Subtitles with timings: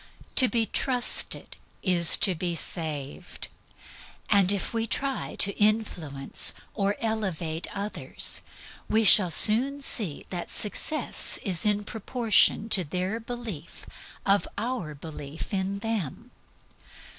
[0.37, 3.49] To be trusted is to be saved.
[4.31, 8.41] And if we try to influence or elevate others,
[8.89, 13.85] we shall soon see that success is in proportion to their belief
[14.25, 16.31] of our belief in them.